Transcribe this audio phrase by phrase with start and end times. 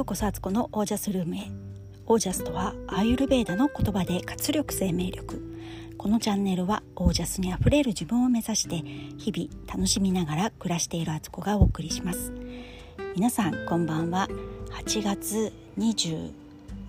[0.00, 1.40] ようこそアツコのオージャスルームへ。
[2.06, 5.42] オージャスとはアーユルベーダの言葉で活力生命力。
[5.98, 8.76] このチャンネルはオージャスにあふれる自分を目指して
[9.18, 12.32] 日々楽しみながら暮らしているアツコがお送りします。
[13.14, 14.26] 皆さんこんばんは。
[14.70, 16.30] 8月27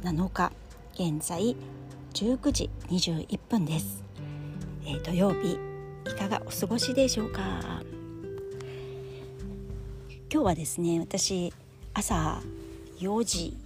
[0.03, 0.53] 日
[0.93, 1.57] 現在
[2.13, 4.05] 19時21分です、
[4.85, 5.59] えー、土曜日
[6.09, 7.41] いかがお過ごしでしょうか？
[10.31, 11.51] 今日はですね私
[11.93, 12.41] 朝
[13.01, 13.57] 4時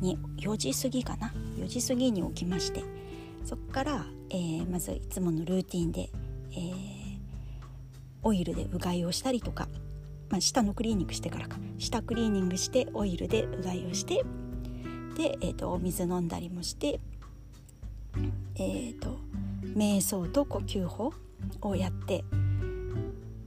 [0.00, 2.82] に4時過ぎかな？4時過ぎに起きまして
[3.44, 6.10] そこから、えー、まずいつものルーティンで、
[6.52, 7.18] えー、
[8.22, 9.68] オイルでうがいをしたりとか、
[10.30, 11.58] まあ、舌のクリーニングしてからか。
[11.78, 14.24] 舌クリーニングしてオイルでうがいをして
[15.16, 17.00] で、えーと、お水飲んだりもして
[18.56, 19.18] えー、と
[19.76, 21.12] 瞑想と呼吸法
[21.62, 22.24] をやって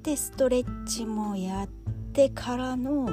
[0.04, 1.68] でストレッチもやっ
[2.14, 3.08] てからの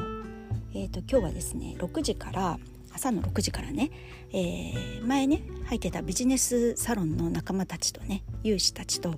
[0.75, 2.59] えーと、今日はですね6時から
[2.95, 3.91] 朝の6時からね、
[4.33, 9.15] えー、前ね入ってたビジネスサロンの仲間たちとね有志たちと、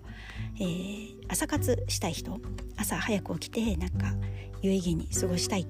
[0.56, 2.40] えー、朝活したい人
[2.76, 4.14] 朝早く起きてなんか
[4.62, 5.66] 有意義に過ごしたいっ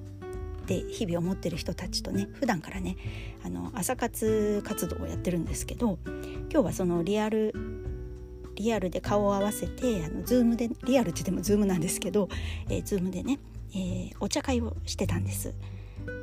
[0.67, 2.97] て日々思ってる人たちとね普段からね
[3.43, 5.99] あの朝活活動をやってるんですけど
[6.51, 7.53] 今日はそのリアル
[8.55, 12.29] リアルで顔を合わせてあのズームでリアルって言ってもズームなんですけど、
[12.69, 13.39] えー、ズームでね、
[13.73, 15.53] えー、お茶会をしてたんです。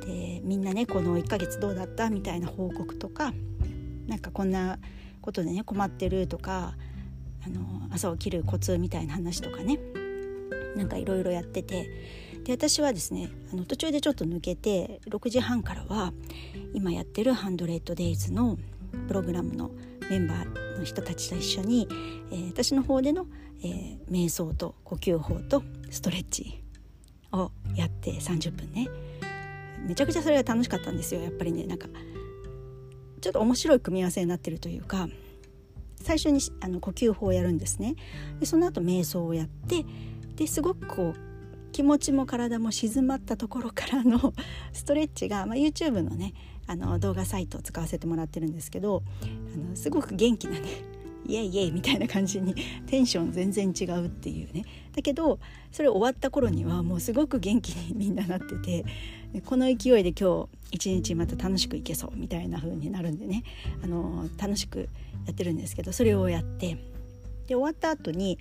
[0.05, 2.09] でみんなねこの1ヶ月どうだった？
[2.09, 3.33] みたいな報告とか
[4.07, 4.79] なんかこんな
[5.21, 6.75] ことでね困ってるとか
[7.45, 9.79] あの朝起きるコツみたいな話とかね
[10.75, 11.89] なんかいろいろやってて。
[12.43, 16.11] で私はですねあの途中でちょっと抜けて6時半からは
[16.73, 18.57] 今やってる「ハンドレッドデイズの
[19.07, 19.71] プログラムの
[20.09, 21.87] メンバーの人たちと一緒に、
[22.31, 23.27] えー、私の方での、
[23.63, 26.61] えー、瞑想と呼吸法とストレッチ
[27.31, 28.89] をやって30分ね。
[29.87, 31.21] めちゃくちゃそれが楽しかったんですよ。
[31.21, 31.87] やっぱりねなんか
[33.21, 35.07] ちょっと面白い組み合わせになってるというか
[36.01, 37.95] 最初にあの呼吸法をやるんですね。
[38.39, 39.85] でその後瞑想をやって
[40.35, 41.33] ですごくこう
[41.71, 44.33] 気持ちも体も静まったところからの
[44.73, 46.33] ストレッチが、まあ、YouTube のね
[46.67, 50.67] あの動画サイトを使わせてもらってるんですけどあのすごく元気なね
[51.25, 52.53] イエイイエイみたいな感じに
[52.85, 54.65] テンション全然違うっていうね。
[54.93, 55.39] だけど
[55.71, 58.85] それ終わった頃にはもうすごく元気にみんななってて
[59.41, 63.43] この勢いで今日一日また楽しくいけそうみたいな風になるんでね。
[63.83, 64.89] あの楽しく
[65.25, 66.77] やってるんですけどそれをやって。
[67.47, 68.39] で終わった後に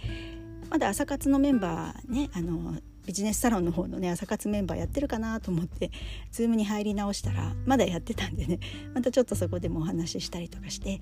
[0.70, 5.90] まだ朝活のメンバーねあのビジネスサロンの方のね朝活メンバーやってるかなと思って
[6.30, 8.60] ズームに入り直したらまだやってたんでね。
[8.94, 11.00] またちょっとそこでもお話ししたりとかして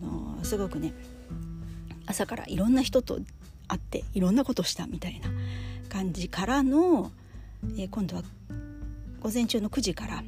[0.00, 0.94] あのすごくね
[2.06, 3.18] 朝からいろんな人と
[3.68, 5.28] 会っていろんなことしたみたいな
[5.88, 7.10] 感じからの、
[7.76, 8.22] えー、今度は
[9.22, 10.24] 午前中の9時から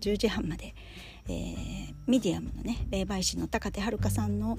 [0.00, 0.74] 10時半まで、
[1.26, 4.58] えー、ミディアムのね霊媒師の高手遥さんの、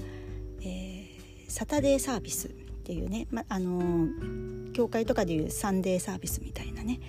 [0.61, 1.15] えー、
[1.47, 2.51] サタデーサービスっ
[2.83, 6.99] ていうね、まあのー、教会とかでいうサンデーサービスみたいなね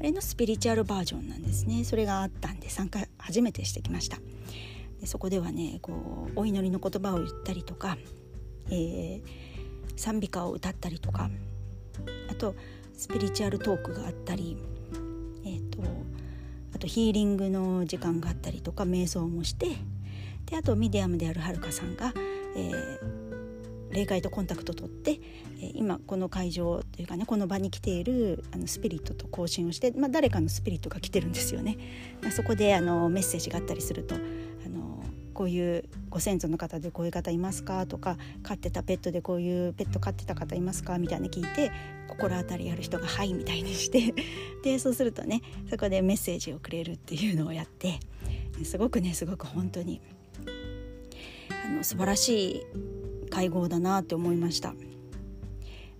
[0.00, 1.84] あれのスピリチュアルバージョンなんですね。
[1.84, 4.16] それがあったんで参加初めてしてきました。
[5.00, 7.98] でそこではねこうお祈りの言葉を言ったりとか、
[8.70, 9.22] えー、
[9.96, 11.30] 賛美歌を歌ったりとか
[12.30, 12.54] あと
[12.96, 14.56] スピリチュアルトークがあったり、
[16.84, 19.68] とヒーリングの時間があったりとか瞑想もして
[20.46, 22.12] であとミディアムであるはるかさんが、
[22.56, 31.78] えー、霊界とコンタクト取って、えー、今この会場というかねこの場に来ているあのスピリットと交信をして、まあ、誰かのスピリットが来てるんですよね。
[32.20, 34.16] まあ、そこであのメッセージがあったりすると
[35.34, 37.84] こういうご先祖の方でこういう方いますか？
[37.86, 40.98] とか飼ってたペットでこういうペット飼ってた方いますか？
[40.98, 41.70] みたいな聞いて
[42.08, 44.14] 心当たりある人が「はい」みたいにして
[44.62, 47.98] でそうするとねそこでメッセージをくれるっていうのをやって
[48.62, 50.00] すごくねすごく本当に
[51.66, 52.62] あの素晴らしい
[53.30, 54.74] 会合だなって思いました。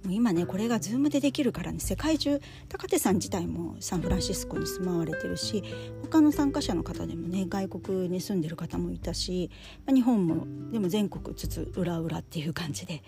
[0.04, 5.64] もう今ねこれが Zoom でできるからね世界中高手さん自体もサンフランシスコに住まわれてるし
[6.02, 9.50] 他の参加者の方でもね外国に住んでる方もいたし、
[9.88, 13.02] 日本もでも全国つつ裏裏っていう感じで。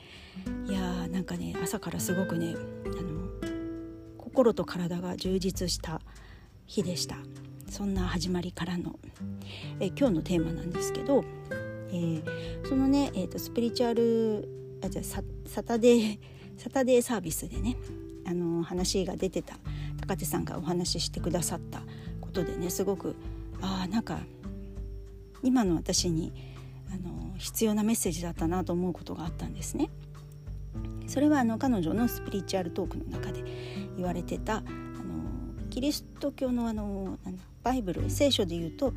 [0.66, 2.54] いやーなんかね朝からすごくね
[2.84, 3.28] あの
[4.18, 6.00] 心と体が充実した
[6.66, 7.16] 日でした。
[7.68, 8.98] そんな始まりからの
[9.80, 11.24] え今日のテーマなんですけど、
[11.90, 14.48] えー、そのね、えーと、スピリチュアル
[14.84, 16.18] あじゃササタデー
[16.56, 17.76] サタデーサービスでね
[18.26, 19.56] あの話が出てた
[20.00, 21.80] 高手さんがお話ししてくださった
[22.20, 23.14] ことでねすごく
[23.60, 24.18] あなんか
[25.42, 26.32] 今の私に
[26.92, 29.90] あの必要なメッセージだったなと思うことがあったんですね。
[31.06, 33.44] それはあの彼女のスピリチュアルトークの中で
[33.96, 34.64] 言われてたあの
[35.70, 37.16] キリスト教のあの
[37.62, 38.92] バイブル聖書で言うと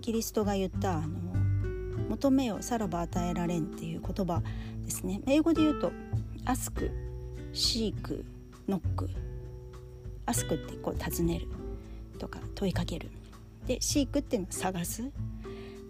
[0.00, 1.18] キリストが言ったあの
[2.08, 4.42] 「求めよさらば与えられん」っていう言葉
[4.84, 5.20] ですね。
[5.26, 5.92] 英語で言うと
[6.44, 6.90] 「アスク」
[7.52, 8.24] 「シーク」
[8.68, 9.08] 「ノック」
[10.26, 11.48] 「アスク」ってこう尋ねる。
[12.18, 13.10] とか問いかける。
[13.66, 15.10] で「シーク」っていうのは探す。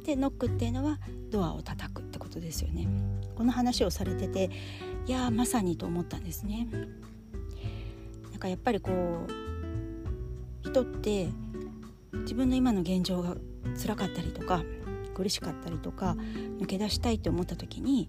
[0.05, 0.99] で「ノック」っていうのは
[1.31, 2.88] ドアを叩くってことですよね。
[3.35, 4.50] この話をされてて
[5.06, 6.69] いやまさにと思ったんですね。
[8.31, 11.29] なんかやっぱりこう人って
[12.23, 13.37] 自分の今の現状が
[13.81, 14.62] 辛かったりとか
[15.14, 16.17] 苦しかったりとか
[16.58, 18.08] 抜け出したいって思った時に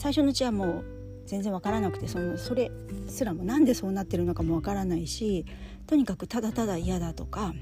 [0.00, 0.84] 最初のうちはもう
[1.26, 2.70] 全然わからなくてそのそれ
[3.06, 5.44] すらもなんでそうなってるのかもわからないし
[5.86, 7.52] とにかくただただ嫌だとか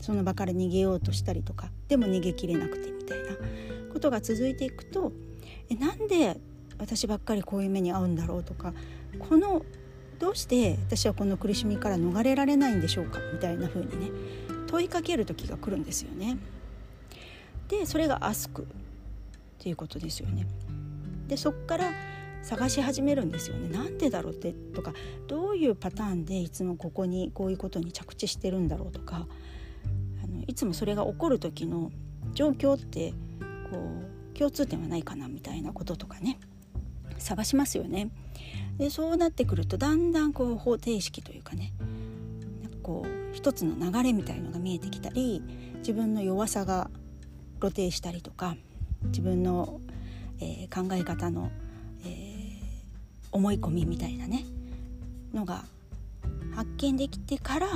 [0.00, 3.24] その場から逃げようとしたりとかでも逃げきれなくてみたいな
[3.92, 5.10] ことが続いていくと
[5.70, 6.38] えなんで
[6.78, 8.72] 私ばっかりこういう目に遭うんだろうとか
[9.18, 9.64] この
[10.20, 14.12] どうして私はこの苦しみから逃れられないんでしょうかみたいな風にね
[14.68, 16.38] 問いかける時が来るんですよね。
[17.66, 18.66] でそれが「アスク」っ
[19.58, 20.46] ていうことですよね。
[21.32, 21.92] でそっから
[22.42, 23.70] 探し始めるんですよね。
[23.70, 24.92] なんでだろうってとか
[25.28, 29.26] どういうパターンでいつもここにこういうことに着地してるんだろうとか
[30.22, 31.90] あのいつもそれが起こる時の
[32.34, 33.14] 状況って
[33.70, 33.78] こ
[34.34, 36.38] う共通点はないかなみたいなこととかね
[37.16, 38.10] 探しますよね。
[38.76, 41.72] でそうなってくるとだんだんこう方程式というかね
[42.82, 45.42] こう一つの流れみたいのが見えてきたり
[45.78, 46.90] 自分の弱さが
[47.58, 48.54] 露呈したりとか
[49.04, 49.80] 自分の、
[50.42, 51.52] えー、考え方の、
[52.04, 52.58] えー、
[53.30, 54.44] 思い込みみたいなね
[55.32, 55.64] のが
[56.54, 57.68] 発見できてから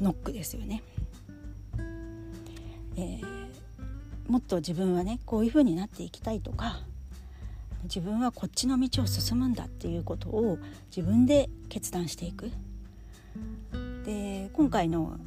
[0.00, 0.82] ノックですよね。
[2.96, 3.22] えー、
[4.26, 6.80] もっと自分はねこういう風になっていきたいとか
[7.84, 10.58] 自分はこっちの道を進むんだっていうことを
[10.94, 12.50] 自分で決断していく。
[14.04, 15.18] で今回の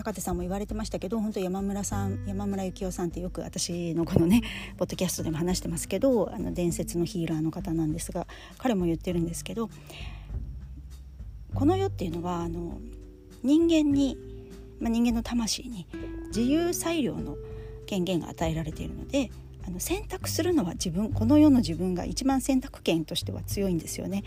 [0.00, 4.40] 高手さんも言われてましたけど本当山村さん山村幸雄さんってよく私のこのね
[4.78, 8.26] ポッドキャストでも話してますけどあの伝説のヒーラーの方なんですが
[8.56, 9.68] 彼も言ってるんですけど
[11.54, 12.80] この世っていうのはあの
[13.42, 14.16] 人間に、
[14.80, 15.86] まあ、人間の魂に
[16.28, 17.36] 自由裁量の
[17.84, 19.30] 権限が与えられているので
[19.70, 24.24] の選択するのは自分この世の自分が一番選択権としては強いんですよね。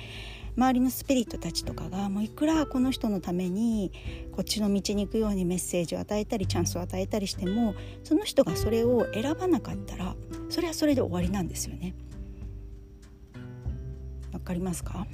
[0.56, 3.92] 周りのスピリットたちとかがもういくらこの人のために
[4.34, 7.74] こっちの道に行くようにメッセージを与えたりチャンスを与えたりしても
[8.04, 10.16] その人がそれを選ばなかったら
[10.50, 11.96] それはそれで終わりなんですよね。
[14.32, 15.08] わかりますか？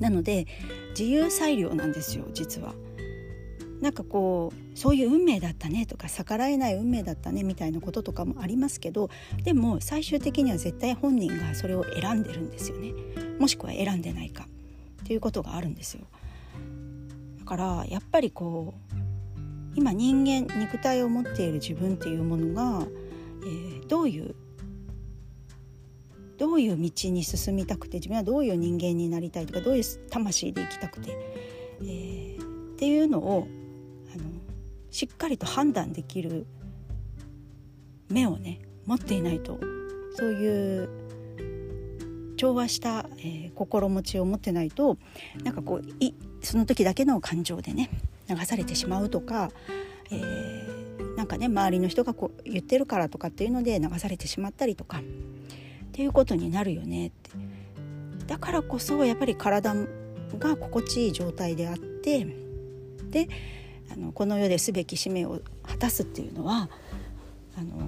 [0.00, 0.46] なので
[0.90, 2.74] 自由裁量なんですよ実は。
[3.80, 9.10] なんかこうそういう運命だったねとか逆らえない運命だったねみたいなこととかもありますけど
[9.44, 12.94] でも最終的には絶対本人がそれを選んでるんですよね。
[13.38, 14.46] もしくは選んでないか。
[15.02, 16.06] っていうことがあるんですよ。
[17.40, 19.00] だからやっぱりこう
[19.74, 22.86] 今人間肉体を持っている自分っていうものが、
[23.42, 24.34] えー、どういう
[26.38, 31.10] どういう道に進みたくて自分はどういう人間になりたいとかどういう魂で生きたくて、
[31.82, 33.46] えー、っていうのを
[34.90, 36.46] しっかりと判断できる
[38.08, 39.58] 目をね持っていないと
[40.16, 40.88] そういう
[42.36, 44.96] 調和した、えー、心持ちを持ってないと
[45.44, 47.90] なんかこういその時だけの感情でね
[48.28, 49.50] 流されてしまうとか、
[50.10, 55.02] えー、なんかね周りの人がこう言ってるからとかっていうので流されてしまったりとかっ
[55.92, 57.30] ていうことになるよねって。
[58.26, 59.74] だからこそやっぱり体
[60.38, 62.24] が心地いい状態であって
[63.10, 63.28] で
[63.92, 66.68] あのこの世ですべき使命を果たすっていうのは
[67.56, 67.78] あの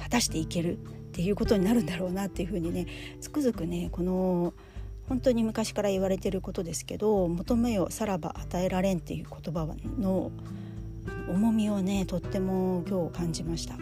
[0.00, 0.78] 果たしていけるっ
[1.12, 2.86] ていうことになるんだろうなっていうふうにね
[3.20, 4.52] つくづくねこの
[5.08, 10.30] 本当に昔から言われてることですけど「求めよさらば与えられん」っていう言葉の
[11.28, 13.76] 重みをねとっても今日感じました。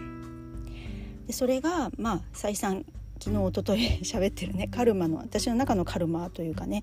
[1.27, 2.85] でそれがまあ再三
[3.21, 6.83] 昨日おととい 喋ってるねカルマの私の中のカルマというかね、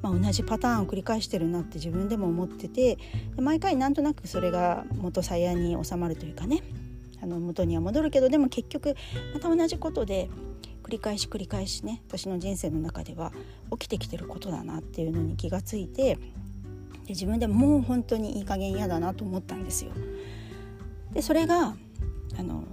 [0.00, 2.98] まあ、同じパターンを繰り返してるなって自分でも思ってて
[3.36, 6.62] 毎回なんとなくそれが元さやに収まるというかね
[7.22, 8.94] あの元には戻るけどでも結局
[9.34, 10.28] また同じことで
[10.82, 13.32] 繰り返し繰り返しね私の人生の中では
[13.70, 19.92] 起きてきてることだなっていうのに気がついてで自分でもう本当にいい加減嫌だなと思ったんですよ。
[21.12, 21.76] でそれが
[22.38, 22.64] あの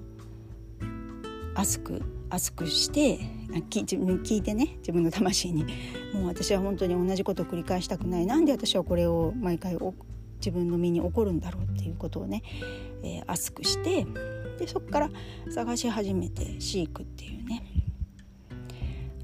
[1.56, 3.20] 熱く熱くして
[3.74, 5.66] 自分聞いてね自分の魂に。
[6.14, 8.26] もう私は本当に同じことを繰り返したくない。
[8.26, 9.78] なんで私はこれを毎回
[10.40, 12.44] 自分の身に起こるんだろうっていうことをね、
[13.04, 14.06] えー、熱くして
[14.58, 15.10] でそこから
[15.50, 17.64] 探し始めてシークっていうね、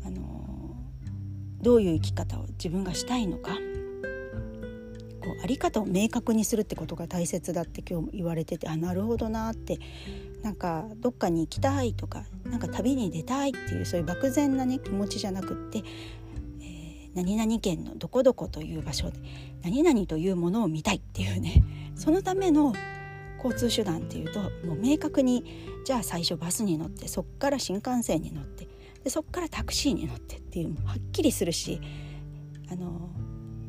[0.05, 3.57] あのー、どういう生き方を自分がしたいのか。
[5.25, 9.79] こうあり方を明確にするってことが大切だって今日言われててあなるほどなって
[10.43, 15.79] なんかどっかに行きたいとかなんか旅に出たいっていうそういう漠然なね気持ちじゃなくって、
[16.61, 19.19] えー、何々県のどこどこという場所で
[19.63, 21.63] 何々というものを見たいっていうね
[21.95, 22.73] そのための
[23.43, 25.45] 交通手段っていうともう明確に
[25.85, 28.67] じゃあ最初バスに乗ってそっから新幹線に乗って
[29.03, 31.79] でそっからタクシーに乗ってっていうはっきりするし
[32.71, 33.09] あの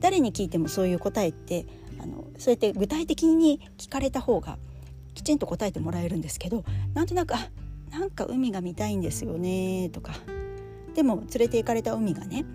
[0.00, 1.66] 誰に聞いてもそういう答えって
[2.00, 4.58] あのそうやって具体的に聞かれた方が
[5.16, 7.48] きちんと答えてもらえるんですけどなんとなく「あ
[7.90, 10.12] なんか海が見たいんですよね」とか。
[10.94, 12.46] でも連れて行かれた海がね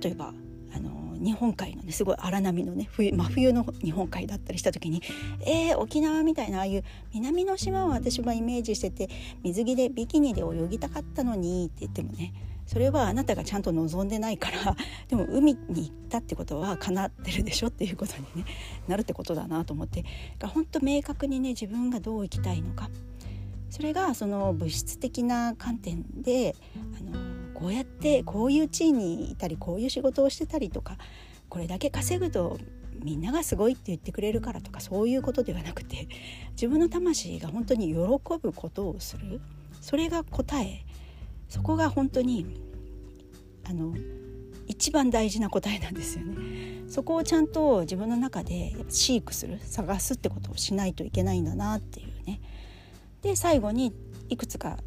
[0.00, 0.32] 例えば
[0.72, 5.02] あの日本海のねすごい荒波のね冬真冬の日本海だったりした時に
[5.44, 9.08] 「えー、沖縄みたいなああいう南の島を私はイメージしてて
[9.42, 12.32] 水着でビキニで泳ぎたかったのに」って言ってもね
[12.66, 14.76] それはあなたがちゃんと望んでないから
[15.08, 18.50] でも海に行ったってことは叶ってるでしょっていうことに、ね、
[18.88, 20.04] なるってことだなと思って。
[20.42, 22.90] 本当明確にね自分がどう生きたいのか。
[23.70, 26.54] それがその物質的な観点で
[26.98, 27.12] あの
[27.54, 30.98] こうやってこういう地位にいたりこういう仕事をしてたりとか
[31.48, 32.58] これだけ稼ぐと
[33.02, 36.06] みんながすごいって言ってくれるからとかそういうことではなくて
[36.52, 39.40] 自分の魂が本当に喜ぶことをする。
[39.80, 40.84] それが答え。
[41.52, 42.46] そこが本当に
[43.64, 43.94] あの
[44.68, 46.88] 一番大事な答えなんですよね。
[46.88, 52.40] そこをちゃんと自分の中で飼育する探すってことをしないといけないんだなっていうね。
[53.20, 53.92] で最後に
[54.30, 54.78] いくつか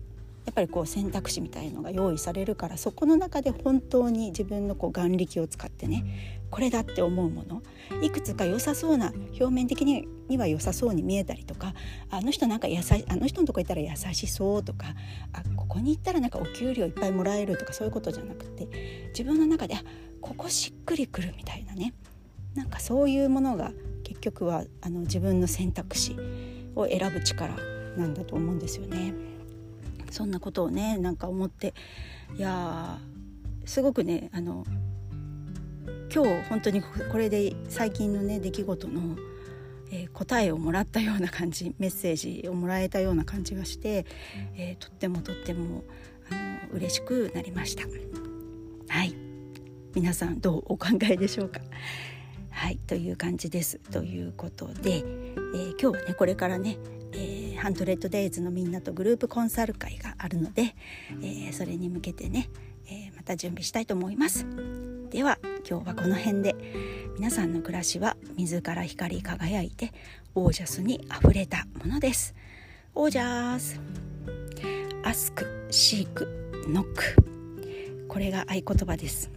[0.46, 7.64] やっぱりこう選択肢みたいのが用意されるからそこの中で本当に自分のこう眼力を使ってねこれだって思うもの
[8.02, 11.74] いくつか良さそうな表面的には良さそうに見えたりとか
[12.12, 14.88] あの人なんか優しあの人のとこ行ったら優しそうとか
[15.34, 19.84] あここに行ったらなんかお給料いっぱいもらえるとかそういうことじゃなくて自分の中であ
[20.22, 21.94] ここしっくりくるみたいなね
[22.54, 23.72] なんかそういうものが
[24.04, 26.16] 結局はあの自分の選択肢
[26.76, 27.56] を選ぶ力
[27.98, 29.35] なんだと思うんですよね。
[30.16, 31.74] そんなことをねなんか思って
[32.38, 33.00] いや
[33.66, 34.66] すごくねあの
[36.14, 39.18] 今日本当にこれで最近のね出来事の、
[39.92, 44.06] えー、答えをもらったような感じメッセージをもらえたような感じがして、
[44.56, 45.84] えー、とってもとっても
[46.32, 46.36] あ
[46.72, 47.84] の嬉しくなりました。
[48.88, 49.14] はい。
[49.94, 51.60] 皆さんどうお考えでしょうか？
[52.52, 52.78] はい。
[52.88, 53.80] という感じです。
[53.92, 56.78] ということで、えー、今日はねこれからね
[57.12, 60.76] えー、ハンドレッドデイズのみんなとグループコンサル会があるので、
[61.22, 62.50] えー、それに向けてね、
[62.88, 64.46] えー、また準備したいと思います。
[65.10, 66.56] では今日はこの辺で。
[67.18, 69.94] 皆さんの暮らしは自ら光り輝いて
[70.36, 72.36] オージャスにあふれたものです。
[72.94, 73.80] オージャス。
[75.02, 79.32] アスクシークノックこれが合言葉です。